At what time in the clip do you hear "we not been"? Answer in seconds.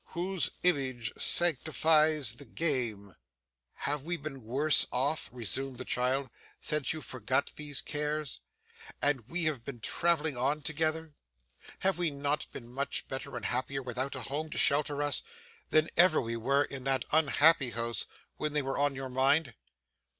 11.99-12.67